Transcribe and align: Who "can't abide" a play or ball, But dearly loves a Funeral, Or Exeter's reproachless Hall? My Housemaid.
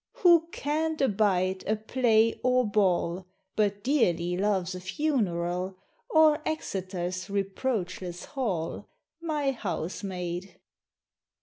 Who 0.23 0.47
"can't 0.51 0.99
abide" 0.99 1.63
a 1.67 1.75
play 1.75 2.39
or 2.43 2.65
ball, 2.65 3.27
But 3.55 3.83
dearly 3.83 4.35
loves 4.35 4.73
a 4.73 4.81
Funeral, 4.81 5.77
Or 6.09 6.41
Exeter's 6.43 7.27
reproachless 7.29 8.25
Hall? 8.25 8.89
My 9.21 9.51
Housemaid. 9.51 10.59